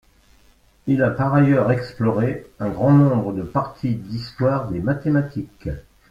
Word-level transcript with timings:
Il 0.87 1.03
a 1.03 1.11
par 1.11 1.31
ailleurs 1.35 1.69
exploré 1.69 2.47
un 2.59 2.69
grand 2.69 2.91
nombre 2.91 3.33
de 3.33 3.43
parties 3.43 3.93
de 3.93 4.07
l’histoire 4.07 4.67
des 4.67 4.79
mathématiques. 4.79 5.69